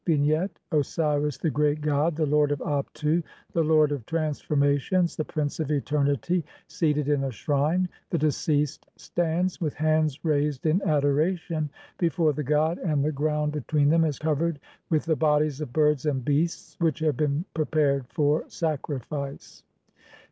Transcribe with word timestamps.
]Vignette: 0.07 0.57
"Osiris, 0.71 1.37
the 1.37 1.51
great 1.51 1.79
god, 1.79 2.15
the 2.15 2.25
lord 2.25 2.51
of 2.51 2.57
Abtu, 2.57 3.21
the 3.53 3.63
lord 3.63 3.91
of 3.91 4.03
trans 4.07 4.41
formations, 4.41 5.15
the 5.15 5.23
prince 5.23 5.59
of 5.59 5.69
eternity", 5.69 6.43
seated 6.67 7.07
in 7.07 7.23
a 7.23 7.31
shrine; 7.31 7.87
the 8.09 8.17
deceased 8.17 8.87
stands, 8.97 9.61
with 9.61 9.75
hands 9.75 10.25
raised 10.25 10.65
in 10.65 10.81
adoration, 10.81 11.69
before 11.99 12.33
the 12.33 12.41
god, 12.41 12.79
and 12.79 13.05
the 13.05 13.11
ground 13.11 13.53
THE 13.53 13.59
SPEECHES 13.61 13.67
OF 13.67 13.67
HORUS 13.67 13.67
TO 13.67 13.67
OSIRIS. 13.67 13.67
321 13.67 13.67
between 13.67 13.89
them 13.89 14.05
is 14.05 14.19
covered 14.19 14.59
with 14.89 15.05
the 15.05 15.15
bodies 15.15 15.61
of 15.61 15.71
birds 15.73 16.05
and 16.07 16.25
beasts 16.25 16.75
which 16.79 16.99
have 17.01 17.15
been 17.17 17.45
prepared 17.53 18.07
for 18.09 18.45
sacrifice. 18.49 19.61